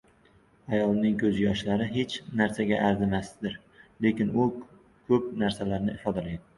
•Ayolning 0.77 1.19
ko‘z 1.23 1.37
yoshlari 1.41 1.89
hech 1.99 2.17
narsaga 2.41 2.81
arzimasdir, 2.89 3.61
lekin 4.09 4.35
u 4.47 4.51
ko‘p 4.59 5.33
narsalarni 5.47 6.01
ifodalaydi. 6.01 6.49